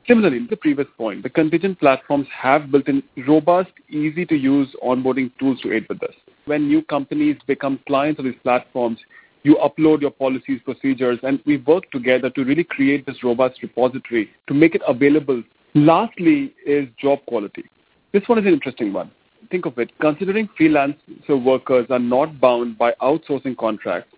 Similarly, 0.07 0.47
the 0.49 0.57
previous 0.57 0.87
point, 0.97 1.21
the 1.21 1.29
contingent 1.29 1.79
platforms 1.79 2.27
have 2.35 2.71
built 2.71 2.87
in 2.87 3.03
robust, 3.27 3.71
easy 3.89 4.25
to 4.25 4.35
use 4.35 4.75
onboarding 4.83 5.31
tools 5.37 5.61
to 5.61 5.73
aid 5.73 5.85
with 5.87 5.99
this. 5.99 6.15
When 6.45 6.67
new 6.67 6.81
companies 6.81 7.37
become 7.45 7.79
clients 7.85 8.19
of 8.19 8.25
these 8.25 8.35
platforms, 8.41 8.99
you 9.43 9.57
upload 9.57 10.01
your 10.01 10.11
policies, 10.11 10.59
procedures, 10.65 11.19
and 11.23 11.39
we 11.45 11.57
work 11.57 11.89
together 11.91 12.29
to 12.31 12.43
really 12.43 12.63
create 12.63 13.05
this 13.05 13.23
robust 13.23 13.61
repository 13.61 14.29
to 14.47 14.53
make 14.53 14.75
it 14.75 14.81
available. 14.87 15.43
Lastly 15.75 16.53
is 16.65 16.87
job 16.99 17.19
quality. 17.27 17.63
This 18.11 18.23
one 18.27 18.39
is 18.39 18.45
an 18.45 18.53
interesting 18.53 18.93
one. 18.93 19.11
Think 19.49 19.65
of 19.65 19.77
it. 19.77 19.91
Considering 19.99 20.49
freelancer 20.59 21.43
workers 21.43 21.87
are 21.89 21.99
not 21.99 22.39
bound 22.39 22.77
by 22.77 22.93
outsourcing 23.01 23.57
contracts, 23.57 24.13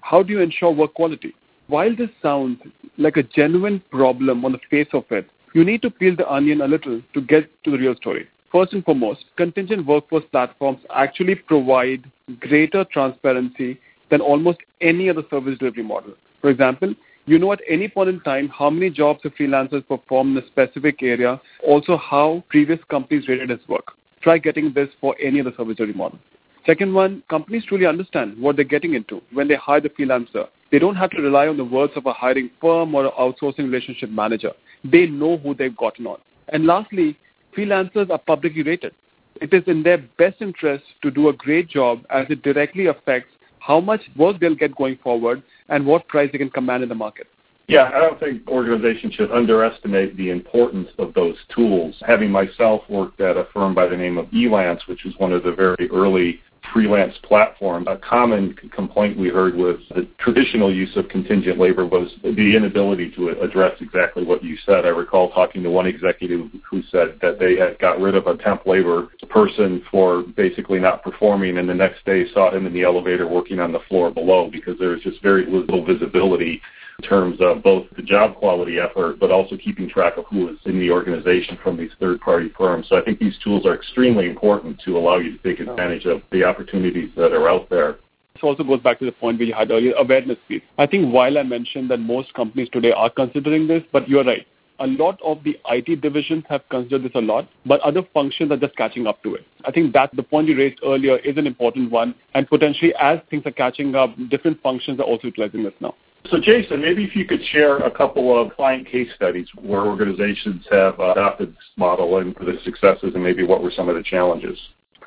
how 0.00 0.22
do 0.22 0.32
you 0.32 0.40
ensure 0.40 0.70
work 0.70 0.94
quality? 0.94 1.34
While 1.68 1.96
this 1.96 2.10
sounds 2.22 2.60
like 2.96 3.16
a 3.16 3.24
genuine 3.24 3.82
problem 3.90 4.44
on 4.44 4.52
the 4.52 4.60
face 4.70 4.88
of 4.92 5.04
it, 5.10 5.28
you 5.52 5.64
need 5.64 5.82
to 5.82 5.90
peel 5.90 6.14
the 6.14 6.30
onion 6.30 6.60
a 6.60 6.68
little 6.68 7.02
to 7.12 7.20
get 7.20 7.50
to 7.64 7.72
the 7.72 7.78
real 7.78 7.96
story. 7.96 8.28
First 8.52 8.72
and 8.72 8.84
foremost, 8.84 9.24
contingent 9.36 9.84
workforce 9.84 10.24
platforms 10.30 10.78
actually 10.94 11.34
provide 11.34 12.08
greater 12.38 12.84
transparency 12.84 13.80
than 14.10 14.20
almost 14.20 14.60
any 14.80 15.10
other 15.10 15.24
service 15.28 15.58
delivery 15.58 15.82
model. 15.82 16.14
For 16.40 16.50
example, 16.50 16.94
you 17.24 17.36
know 17.40 17.52
at 17.52 17.60
any 17.68 17.88
point 17.88 18.10
in 18.10 18.20
time 18.20 18.48
how 18.48 18.70
many 18.70 18.88
jobs 18.88 19.20
a 19.24 19.30
freelancers 19.30 19.86
perform 19.88 20.36
in 20.36 20.44
a 20.44 20.46
specific 20.46 21.02
area, 21.02 21.40
also 21.66 21.96
how 21.96 22.44
previous 22.48 22.78
companies 22.88 23.26
rated 23.26 23.50
his 23.50 23.66
work. 23.66 23.94
Try 24.22 24.38
getting 24.38 24.72
this 24.72 24.88
for 25.00 25.16
any 25.20 25.40
other 25.40 25.52
service 25.56 25.76
delivery 25.76 25.98
model. 25.98 26.20
Second 26.66 26.92
one, 26.92 27.22
companies 27.30 27.64
truly 27.64 27.86
understand 27.86 28.36
what 28.40 28.56
they're 28.56 28.64
getting 28.64 28.94
into 28.94 29.22
when 29.32 29.46
they 29.46 29.54
hire 29.54 29.80
the 29.80 29.88
freelancer. 29.88 30.48
They 30.72 30.80
don't 30.80 30.96
have 30.96 31.10
to 31.10 31.22
rely 31.22 31.46
on 31.46 31.56
the 31.56 31.64
words 31.64 31.92
of 31.94 32.06
a 32.06 32.12
hiring 32.12 32.50
firm 32.60 32.92
or 32.92 33.06
an 33.06 33.12
outsourcing 33.16 33.70
relationship 33.70 34.10
manager. 34.10 34.50
They 34.82 35.06
know 35.06 35.36
who 35.36 35.54
they've 35.54 35.76
gotten 35.76 36.08
on. 36.08 36.18
And 36.48 36.66
lastly, 36.66 37.16
freelancers 37.56 38.10
are 38.10 38.18
publicly 38.18 38.64
rated. 38.64 38.94
It 39.40 39.54
is 39.54 39.62
in 39.68 39.84
their 39.84 39.98
best 40.18 40.40
interest 40.40 40.84
to 41.02 41.10
do 41.10 41.28
a 41.28 41.32
great 41.32 41.68
job 41.68 42.04
as 42.10 42.26
it 42.30 42.42
directly 42.42 42.86
affects 42.86 43.30
how 43.60 43.80
much 43.80 44.00
work 44.16 44.40
they'll 44.40 44.56
get 44.56 44.74
going 44.74 44.98
forward 45.04 45.44
and 45.68 45.86
what 45.86 46.08
price 46.08 46.30
they 46.32 46.38
can 46.38 46.50
command 46.50 46.82
in 46.82 46.88
the 46.88 46.94
market. 46.96 47.28
Yeah, 47.68 47.90
I 47.92 47.98
don't 47.98 48.18
think 48.20 48.48
organizations 48.48 49.14
should 49.14 49.32
underestimate 49.32 50.16
the 50.16 50.30
importance 50.30 50.88
of 50.98 51.14
those 51.14 51.34
tools. 51.52 51.96
Having 52.06 52.30
myself 52.30 52.82
worked 52.88 53.20
at 53.20 53.36
a 53.36 53.48
firm 53.52 53.74
by 53.74 53.88
the 53.88 53.96
name 53.96 54.18
of 54.18 54.26
Elance, 54.26 54.86
which 54.86 55.02
was 55.04 55.14
one 55.18 55.32
of 55.32 55.42
the 55.42 55.52
very 55.52 55.90
early 55.90 56.40
freelance 56.72 57.14
platform, 57.22 57.86
a 57.86 57.96
common 57.96 58.54
complaint 58.74 59.18
we 59.18 59.28
heard 59.28 59.54
was 59.54 59.76
the 59.94 60.08
traditional 60.18 60.74
use 60.74 60.96
of 60.96 61.08
contingent 61.08 61.58
labor 61.58 61.86
was 61.86 62.10
the 62.22 62.56
inability 62.56 63.10
to 63.12 63.30
address 63.40 63.72
exactly 63.80 64.24
what 64.24 64.42
you 64.42 64.56
said. 64.64 64.84
I 64.84 64.88
recall 64.88 65.30
talking 65.30 65.62
to 65.62 65.70
one 65.70 65.86
executive 65.86 66.50
who 66.68 66.82
said 66.90 67.18
that 67.22 67.38
they 67.38 67.56
had 67.56 67.78
got 67.78 68.00
rid 68.00 68.14
of 68.14 68.26
a 68.26 68.36
temp 68.36 68.66
labor 68.66 69.08
person 69.28 69.82
for 69.90 70.22
basically 70.36 70.78
not 70.78 71.02
performing 71.02 71.58
and 71.58 71.68
the 71.68 71.74
next 71.74 72.04
day 72.04 72.24
saw 72.32 72.54
him 72.54 72.66
in 72.66 72.72
the 72.72 72.82
elevator 72.82 73.26
working 73.26 73.60
on 73.60 73.72
the 73.72 73.80
floor 73.88 74.10
below 74.10 74.48
because 74.50 74.78
there 74.78 74.90
was 74.90 75.02
just 75.02 75.22
very 75.22 75.44
little 75.46 75.84
visibility 75.84 76.60
in 76.98 77.08
terms 77.08 77.38
of 77.40 77.62
both 77.62 77.86
the 77.96 78.02
job 78.02 78.36
quality 78.36 78.78
effort, 78.78 79.18
but 79.20 79.30
also 79.30 79.56
keeping 79.56 79.88
track 79.88 80.16
of 80.16 80.24
who 80.30 80.48
is 80.48 80.58
in 80.64 80.78
the 80.78 80.90
organization 80.90 81.58
from 81.62 81.76
these 81.76 81.90
third-party 82.00 82.52
firms. 82.56 82.86
So 82.88 82.96
I 82.96 83.02
think 83.02 83.18
these 83.18 83.36
tools 83.44 83.66
are 83.66 83.74
extremely 83.74 84.28
important 84.28 84.80
to 84.84 84.96
allow 84.96 85.18
you 85.18 85.36
to 85.36 85.42
take 85.42 85.60
advantage 85.60 86.06
of 86.06 86.22
the 86.32 86.44
opportunities 86.44 87.10
that 87.16 87.32
are 87.32 87.48
out 87.48 87.68
there. 87.68 87.98
This 88.34 88.42
also 88.42 88.64
goes 88.64 88.80
back 88.80 88.98
to 88.98 89.04
the 89.04 89.12
point 89.12 89.38
we 89.38 89.50
had 89.50 89.70
earlier, 89.70 89.94
awareness 89.94 90.38
piece. 90.48 90.62
I 90.78 90.86
think 90.86 91.12
while 91.12 91.38
I 91.38 91.42
mentioned 91.42 91.90
that 91.90 92.00
most 92.00 92.32
companies 92.34 92.68
today 92.70 92.92
are 92.92 93.10
considering 93.10 93.66
this, 93.66 93.82
but 93.92 94.08
you're 94.08 94.24
right. 94.24 94.46
A 94.78 94.86
lot 94.86 95.18
of 95.24 95.42
the 95.42 95.58
IT 95.70 96.02
divisions 96.02 96.44
have 96.50 96.60
considered 96.68 97.04
this 97.04 97.12
a 97.14 97.20
lot, 97.20 97.48
but 97.64 97.80
other 97.80 98.02
functions 98.12 98.52
are 98.52 98.58
just 98.58 98.76
catching 98.76 99.06
up 99.06 99.22
to 99.22 99.34
it. 99.34 99.46
I 99.64 99.70
think 99.70 99.94
that 99.94 100.14
the 100.14 100.22
point 100.22 100.48
you 100.48 100.56
raised 100.56 100.80
earlier 100.84 101.16
is 101.18 101.38
an 101.38 101.46
important 101.46 101.90
one, 101.90 102.14
and 102.34 102.46
potentially 102.46 102.94
as 103.00 103.20
things 103.30 103.44
are 103.46 103.52
catching 103.52 103.94
up, 103.94 104.14
different 104.28 104.60
functions 104.62 105.00
are 105.00 105.04
also 105.04 105.28
utilizing 105.28 105.64
this 105.64 105.72
now. 105.80 105.94
So, 106.30 106.38
Jason, 106.40 106.80
maybe 106.80 107.04
if 107.04 107.14
you 107.14 107.24
could 107.24 107.44
share 107.52 107.78
a 107.78 107.90
couple 107.90 108.40
of 108.40 108.54
client 108.56 108.88
case 108.88 109.08
studies 109.14 109.46
where 109.60 109.82
organizations 109.82 110.64
have 110.70 110.98
adopted 110.98 111.50
this 111.50 111.64
model 111.76 112.18
and 112.18 112.34
the 112.36 112.58
successes 112.64 113.12
and 113.14 113.22
maybe 113.22 113.44
what 113.44 113.62
were 113.62 113.70
some 113.70 113.88
of 113.88 113.94
the 113.94 114.02
challenges. 114.02 114.58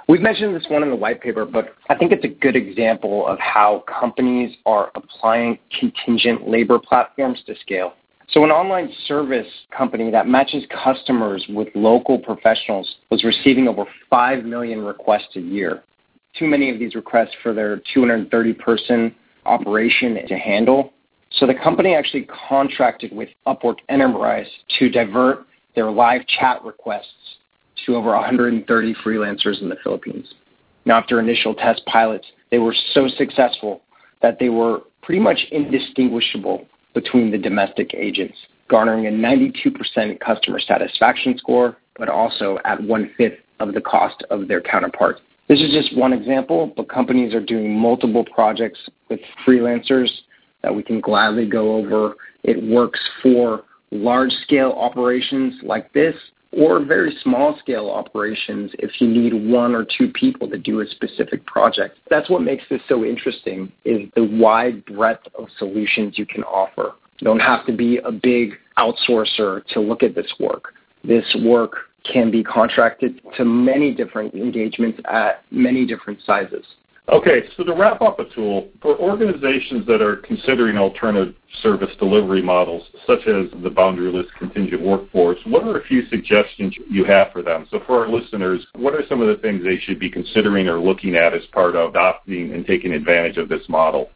We've 0.08 0.22
mentioned 0.22 0.56
this 0.56 0.66
one 0.70 0.82
in 0.82 0.90
the 0.90 0.96
white 0.96 1.22
paper, 1.22 1.46
but 1.46 1.76
I 1.90 1.96
think 1.96 2.12
it's 2.12 2.24
a 2.24 2.30
good 2.30 2.56
example 2.56 3.28
of 3.28 3.38
how 3.40 3.84
companies 3.88 4.56
are 4.66 4.92
applying 4.96 5.60
contingent 5.80 6.48
labor 6.48 6.80
platforms 6.80 7.40
to 7.48 7.56
scale. 7.62 7.94
So 8.32 8.44
an 8.44 8.52
online 8.52 8.92
service 9.08 9.48
company 9.76 10.12
that 10.12 10.28
matches 10.28 10.64
customers 10.84 11.46
with 11.50 11.68
local 11.76 12.18
professionals 12.18 12.96
was 13.12 13.24
receiving 13.24 13.68
over 13.68 13.86
5 14.10 14.46
million 14.46 14.82
requests 14.82 15.36
a 15.36 15.42
year. 15.42 15.84
Too 16.38 16.48
many 16.48 16.70
of 16.70 16.80
these 16.80 16.96
requests 16.96 17.36
for 17.42 17.54
their 17.54 17.82
230 17.94 18.54
person 18.54 19.16
operation 19.46 20.18
to 20.28 20.38
handle. 20.38 20.94
So 21.32 21.46
the 21.46 21.54
company 21.54 21.96
actually 21.96 22.28
contracted 22.50 23.16
with 23.16 23.30
Upwork 23.48 23.78
Enterprise 23.88 24.48
to 24.80 24.90
divert 24.90 25.46
their 25.76 25.92
live 25.92 26.22
chat 26.28 26.64
requests 26.64 27.38
to 27.86 27.96
over 27.96 28.10
130 28.10 28.94
freelancers 29.06 29.62
in 29.62 29.70
the 29.70 29.78
Philippines. 29.84 30.28
Now, 30.86 30.98
after 30.98 31.20
initial 31.20 31.54
test 31.54 31.86
pilots, 31.86 32.26
they 32.52 32.58
were 32.58 32.76
so 32.94 33.08
successful 33.08 33.82
that 34.22 34.38
they 34.40 34.50
were 34.50 34.82
pretty 35.02 35.22
much 35.22 35.46
indistinguishable 35.52 36.66
between 36.94 37.32
the 37.32 37.38
domestic 37.38 37.94
agents, 37.94 38.38
garnering 38.68 39.08
a 39.08 39.12
92% 39.12 40.20
customer 40.20 40.60
satisfaction 40.60 41.38
score, 41.38 41.78
but 41.98 42.10
also 42.10 42.58
at 42.66 42.82
one 42.82 43.12
fifth 43.18 43.40
of 43.60 43.74
the 43.74 43.82
cost 43.82 44.24
of 44.30 44.48
their 44.48 44.62
counterparts. 44.62 45.22
This 45.48 45.62
is 45.62 45.72
just 45.72 45.98
one 45.98 46.14
example, 46.14 46.74
but 46.76 46.90
companies 46.90 47.34
are 47.34 47.42
doing 47.42 47.78
multiple 47.78 48.26
projects 48.34 48.80
with 49.10 49.20
freelancers 49.46 50.10
that 50.62 50.74
we 50.74 50.84
can 50.84 51.00
gladly 51.00 51.46
go 51.46 51.76
over. 51.76 52.16
It 52.44 52.64
works 52.64 53.00
for 53.22 53.64
large 53.92 54.32
scale 54.44 54.72
operations 54.72 55.56
like 55.64 55.92
this 55.94 56.16
or 56.52 56.84
very 56.84 57.16
small 57.22 57.58
scale 57.60 57.90
operations 57.90 58.72
if 58.80 59.00
you 59.00 59.08
need 59.08 59.34
one 59.34 59.76
or 59.76 59.86
two 59.98 60.12
people 60.12 60.50
to 60.50 60.58
do 60.58 60.82
a 60.82 60.88
specific 60.88 61.46
project. 61.46 62.00
That's 62.10 62.30
what 62.30 62.42
makes 62.42 62.64
this 62.70 62.82
so 62.90 63.04
interesting 63.04 63.72
is 63.86 64.10
the 64.16 64.24
wide 64.24 64.84
breadth 64.86 65.28
of 65.38 65.48
solutions 65.58 66.18
you 66.18 66.26
can 66.26 66.44
offer. 66.44 66.94
You 67.20 67.26
don't 67.26 67.40
have 67.40 67.66
to 67.68 67.74
be 67.74 67.98
a 67.98 68.12
big 68.12 68.54
outsourcer 68.78 69.66
to 69.68 69.80
look 69.80 70.02
at 70.04 70.16
this 70.16 70.34
work. 70.40 70.74
This 71.04 71.26
work 71.44 71.74
can 72.12 72.32
be 72.32 72.44
contracted 72.44 73.22
to 73.38 73.46
many 73.46 73.94
different 73.94 74.34
engagements 74.34 75.00
at 75.06 75.44
many 75.52 75.86
different 75.86 76.20
sizes. 76.26 76.66
Okay, 77.12 77.42
so 77.58 77.64
to 77.64 77.74
wrap 77.74 78.02
up, 78.04 78.20
Atul, 78.20 78.70
for 78.84 78.96
organizations 79.00 79.86
that 79.88 80.00
are 80.00 80.18
considering 80.18 80.78
alternative 80.78 81.34
service 81.64 81.90
delivery 81.98 82.42
models, 82.42 82.84
such 83.08 83.22
as 83.22 83.50
the 83.64 83.70
boundaryless 83.70 84.28
contingent 84.38 84.80
workforce, 84.80 85.40
what 85.46 85.64
are 85.64 85.80
a 85.80 85.84
few 85.86 86.06
suggestions 86.08 86.76
you 86.88 87.04
have 87.06 87.32
for 87.32 87.42
them? 87.42 87.68
So 87.72 87.80
for 87.88 88.06
our 88.06 88.10
listeners, 88.10 88.64
what 88.76 88.94
are 88.94 89.02
some 89.10 89.22
of 89.22 89.28
the 89.28 89.42
things 89.42 89.64
they 89.64 89.80
should 89.80 90.00
be 90.00 90.12
considering 90.12 90.68
or 90.68 90.80
looking 90.80 91.16
at 91.16 91.34
as 91.34 91.42
part 91.52 91.76
of 91.76 91.90
adopting 91.90 92.54
and 92.54 92.64
taking 92.66 92.94
advantage 92.94 93.38
of 93.38 93.50
this 93.50 93.68
model? 93.68 94.10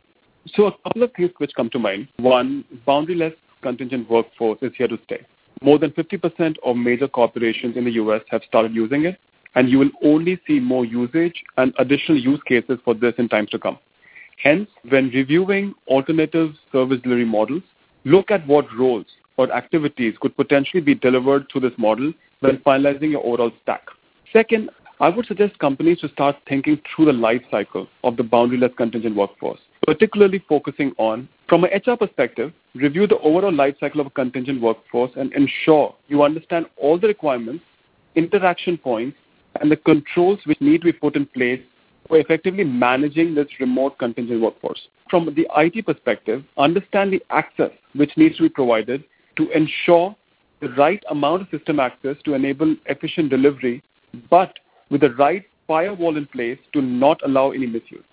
So 0.54 0.68
a 0.68 0.72
couple 0.84 1.02
of 1.02 1.14
things 1.14 1.32
which 1.40 1.52
come 1.56 1.72
to 1.72 1.80
mind. 1.80 2.10
One, 2.18 2.64
boundaryless 2.88 3.36
contingent 3.64 4.08
workforce 4.08 4.60
is 4.62 4.72
here 4.78 4.88
to 4.88 5.00
stay. 5.06 5.26
More 5.64 5.80
than 5.80 5.92
50% 5.92 6.58
of 6.64 6.76
major 6.76 7.08
corporations 7.08 7.76
in 7.76 7.86
the 7.86 7.92
US 7.94 8.22
have 8.30 8.42
started 8.48 8.76
using 8.76 9.06
it 9.06 9.18
and 9.56 9.70
you 9.70 9.80
will 9.80 9.92
only 10.04 10.40
see 10.48 10.60
more 10.60 10.86
usage 10.86 11.44
and 11.58 11.74
additional 11.78 12.18
use 12.18 12.42
cases 12.46 12.80
for 12.84 12.94
this 12.94 13.14
in 13.18 13.30
times 13.30 13.50
to 13.52 13.60
come. 13.60 13.78
Hence, 14.42 14.68
when 14.90 15.10
reviewing 15.10 15.74
alternative 15.88 16.54
service 16.72 17.00
delivery 17.02 17.26
models, 17.26 17.64
look 18.04 18.32
at 18.32 18.46
what 18.48 18.66
roles 18.78 19.06
or 19.38 19.52
activities 19.52 20.16
could 20.20 20.36
potentially 20.36 20.82
be 20.82 20.96
delivered 20.96 21.48
through 21.52 21.62
this 21.62 21.78
model 21.78 22.14
when 22.42 22.58
finalizing 22.58 23.12
your 23.12 23.26
overall 23.26 23.52
stack. 23.62 23.88
Second, 24.32 24.70
I 25.00 25.10
would 25.10 25.26
suggest 25.26 25.58
companies 25.60 26.00
to 26.00 26.10
start 26.10 26.36
thinking 26.48 26.80
through 26.96 27.06
the 27.06 27.14
life 27.14 27.42
cycle 27.50 27.88
of 28.04 28.16
the 28.16 28.24
boundaryless 28.24 28.76
contingent 28.78 29.16
workforce, 29.16 29.60
particularly 29.86 30.44
focusing 30.48 30.94
on, 30.98 31.28
from 31.50 31.64
an 31.64 31.72
HR 31.74 31.98
perspective, 31.98 32.54
review 32.76 33.08
the 33.08 33.18
overall 33.20 33.54
life 33.54 33.76
cycle 33.80 34.02
of 34.02 34.08
a 34.08 34.12
contingent 34.12 34.62
workforce 34.62 35.12
and 35.16 35.34
ensure 35.34 35.96
you 36.08 36.24
understand 36.24 36.68
all 36.78 37.00
the 37.00 37.08
requirements, 37.08 37.64
interaction 38.16 38.78
points, 38.78 39.18
and 39.62 39.72
the 39.72 39.78
controls 39.78 40.40
which 40.46 40.60
need 40.62 40.82
to 40.82 40.86
be 40.86 40.94
put 40.94 41.16
in 41.16 41.26
place 41.26 41.62
for 42.08 42.18
effectively 42.18 42.64
managing 42.64 43.34
this 43.36 43.48
remote 43.60 43.98
contingent 43.98 44.42
workforce. 44.42 44.88
From 45.10 45.34
the 45.36 45.48
IT 45.56 45.86
perspective, 45.86 46.44
understand 46.58 47.14
the 47.14 47.24
access 47.30 47.72
which 47.94 48.12
needs 48.18 48.38
to 48.38 48.44
be 48.44 48.50
provided 48.50 49.04
to 49.38 49.50
ensure 49.52 50.16
the 50.62 50.70
right 50.70 51.04
amount 51.10 51.42
of 51.42 51.50
system 51.50 51.80
access 51.80 52.16
to 52.26 52.34
enable 52.34 52.76
efficient 52.86 53.30
delivery, 53.30 53.84
but 54.30 54.54
with 54.90 55.02
the 55.02 55.14
right 55.16 55.46
firewall 55.68 56.18
in 56.18 56.26
place 56.28 56.60
to 56.74 56.82
not 56.82 57.20
allow 57.26 57.52
any 57.52 57.66
misuse. 57.66 58.04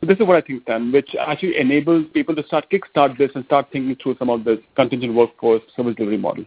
So 0.00 0.06
this 0.06 0.18
is 0.18 0.26
what 0.26 0.36
I 0.36 0.46
think, 0.46 0.66
Dan, 0.66 0.92
which 0.92 1.14
actually 1.18 1.58
enables 1.58 2.06
people 2.12 2.34
to 2.36 2.46
start 2.46 2.70
kickstart 2.70 3.16
this 3.16 3.30
and 3.34 3.44
start 3.46 3.68
thinking 3.72 3.96
through 4.02 4.16
some 4.18 4.28
of 4.28 4.44
the 4.44 4.62
contingent 4.76 5.14
workforce 5.14 5.62
service 5.76 5.94
delivery 5.96 6.18
models. 6.18 6.46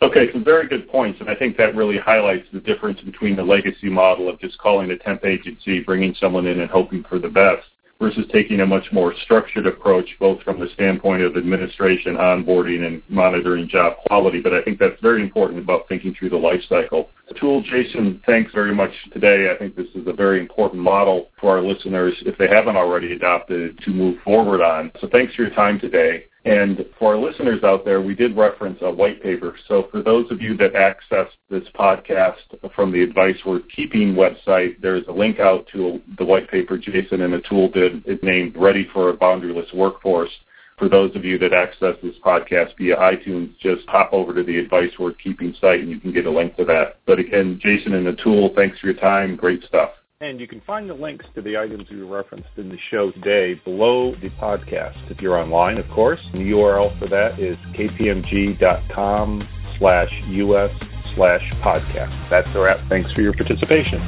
Okay, 0.00 0.30
some 0.32 0.44
very 0.44 0.68
good 0.68 0.88
points, 0.88 1.20
and 1.20 1.28
I 1.28 1.34
think 1.34 1.56
that 1.56 1.74
really 1.74 1.98
highlights 1.98 2.46
the 2.52 2.60
difference 2.60 3.00
between 3.00 3.34
the 3.34 3.42
legacy 3.42 3.88
model 3.88 4.28
of 4.28 4.38
just 4.40 4.56
calling 4.58 4.90
a 4.90 4.96
temp 4.96 5.24
agency, 5.24 5.80
bringing 5.80 6.14
someone 6.14 6.46
in 6.46 6.60
and 6.60 6.70
hoping 6.70 7.04
for 7.08 7.18
the 7.18 7.28
best, 7.28 7.66
versus 7.98 8.24
taking 8.32 8.60
a 8.60 8.66
much 8.66 8.84
more 8.92 9.12
structured 9.24 9.66
approach, 9.66 10.08
both 10.20 10.40
from 10.42 10.60
the 10.60 10.68
standpoint 10.74 11.22
of 11.22 11.36
administration, 11.36 12.14
onboarding, 12.14 12.86
and 12.86 13.02
monitoring 13.08 13.68
job 13.68 13.94
quality. 14.06 14.40
But 14.40 14.54
I 14.54 14.62
think 14.62 14.78
that's 14.78 15.00
very 15.02 15.22
important 15.22 15.58
about 15.58 15.88
thinking 15.88 16.14
through 16.14 16.30
the 16.30 16.36
life 16.36 16.60
cycle. 16.68 17.10
Atul, 17.32 17.64
Jason, 17.64 18.22
thanks 18.24 18.52
very 18.52 18.74
much 18.74 18.92
today. 19.12 19.50
I 19.52 19.58
think 19.58 19.74
this 19.74 19.88
is 19.94 20.06
a 20.06 20.12
very 20.12 20.38
important 20.38 20.80
model 20.80 21.28
for 21.40 21.56
our 21.56 21.62
listeners, 21.62 22.14
if 22.24 22.38
they 22.38 22.48
haven't 22.48 22.76
already 22.76 23.12
adopted, 23.12 23.78
to 23.80 23.90
move 23.90 24.18
forward 24.22 24.62
on. 24.62 24.92
So 25.00 25.08
thanks 25.10 25.34
for 25.34 25.42
your 25.42 25.54
time 25.54 25.80
today. 25.80 26.24
And 26.44 26.84
for 26.98 27.14
our 27.14 27.20
listeners 27.20 27.64
out 27.64 27.84
there, 27.84 28.00
we 28.00 28.14
did 28.14 28.36
reference 28.36 28.78
a 28.80 28.90
white 28.90 29.22
paper. 29.22 29.56
So 29.66 29.88
for 29.90 30.02
those 30.02 30.30
of 30.30 30.40
you 30.40 30.56
that 30.58 30.76
access 30.76 31.26
this 31.50 31.64
podcast 31.74 32.36
from 32.74 32.92
the 32.92 33.02
Advice 33.02 33.36
Worth 33.44 33.64
Keeping 33.74 34.14
website, 34.14 34.80
there's 34.80 35.06
a 35.08 35.12
link 35.12 35.40
out 35.40 35.66
to 35.72 36.00
the 36.16 36.24
white 36.24 36.48
paper 36.48 36.78
Jason 36.78 37.22
and 37.22 37.34
Atul 37.34 37.72
did. 37.72 38.02
It's 38.06 38.22
named 38.22 38.56
Ready 38.56 38.88
for 38.92 39.10
a 39.10 39.16
Boundaryless 39.16 39.74
Workforce. 39.74 40.30
For 40.78 40.88
those 40.88 41.14
of 41.16 41.24
you 41.24 41.38
that 41.38 41.52
access 41.52 41.96
this 42.04 42.14
podcast 42.24 42.76
via 42.78 42.96
iTunes, 42.96 43.58
just 43.58 43.86
hop 43.88 44.12
over 44.12 44.32
to 44.32 44.44
the 44.44 44.58
Advice 44.58 44.96
Worth 44.96 45.16
Keeping 45.22 45.52
site 45.60 45.80
and 45.80 45.90
you 45.90 45.98
can 45.98 46.12
get 46.12 46.26
a 46.26 46.30
link 46.30 46.56
to 46.56 46.64
that. 46.66 47.00
But 47.04 47.18
again, 47.18 47.58
Jason 47.60 47.94
and 47.94 48.16
Atul, 48.16 48.54
thanks 48.54 48.78
for 48.78 48.86
your 48.86 48.94
time. 48.94 49.34
Great 49.34 49.64
stuff. 49.64 49.90
And 50.20 50.40
you 50.40 50.48
can 50.48 50.60
find 50.62 50.90
the 50.90 50.94
links 50.94 51.24
to 51.36 51.42
the 51.42 51.56
items 51.56 51.88
we 51.90 52.02
referenced 52.02 52.48
in 52.56 52.68
the 52.68 52.78
show 52.90 53.12
today 53.12 53.54
below 53.54 54.16
the 54.16 54.30
podcast. 54.30 55.08
If 55.12 55.20
you're 55.20 55.38
online, 55.38 55.78
of 55.78 55.88
course, 55.90 56.18
the 56.32 56.38
URL 56.38 56.98
for 56.98 57.06
that 57.06 57.38
is 57.38 57.56
kpmg.com 57.76 59.48
slash 59.78 60.10
us 60.10 60.72
slash 61.14 61.52
podcast. 61.62 62.30
That's 62.30 62.48
a 62.52 62.58
wrap. 62.58 62.80
Thanks 62.88 63.12
for 63.12 63.22
your 63.22 63.32
participation. 63.32 64.00